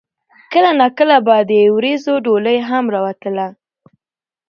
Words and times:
کله 0.51 0.69
نا 0.79 0.87
کله 0.97 1.17
به 1.25 1.35
د 1.49 1.53
وريځو 1.75 2.13
ډولۍ 2.25 2.57
هم 2.69 2.85
راوتله 2.93 3.47